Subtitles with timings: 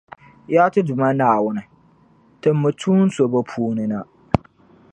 [0.53, 1.63] Yaa ti Duuma Naawuni!
[2.41, 3.99] Timmi tuun’ so bɛ puuni na